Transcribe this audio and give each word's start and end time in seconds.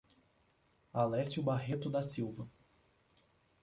Alecio 0.93 1.43
Barreto 1.43 1.87
da 1.87 2.01
Silva 2.01 2.47